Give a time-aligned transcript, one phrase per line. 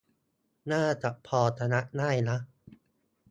[0.71, 2.37] น่าจะพอชนะได้นะ